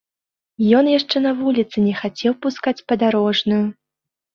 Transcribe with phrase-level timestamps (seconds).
[0.77, 3.65] Ён яшчэ на вуліцы не хацеў пускаць падарожную.